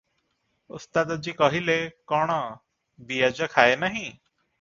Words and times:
"ଓସ୍ତାଦଜୀ 0.77 1.33
କହିଲେ, 1.41 1.75
କଣ 2.13 2.37
ବିଆଜ 3.13 3.49
ଖାଏ 3.57 3.77
ନାହିଁ? 3.85 4.09